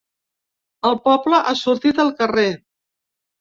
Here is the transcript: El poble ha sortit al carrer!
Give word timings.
El 0.89 0.97
poble 1.03 1.41
ha 1.51 1.53
sortit 1.59 2.01
al 2.05 2.11
carrer! 2.23 2.47